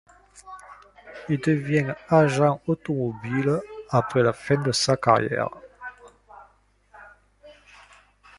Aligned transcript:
Il 1.29 1.39
devint 1.39 1.93
agent 2.09 2.59
automobile 2.65 3.59
après 3.91 4.23
la 4.23 4.33
fin 4.33 4.59
de 4.59 4.71
sa 4.71 4.97
carrière. 4.97 5.51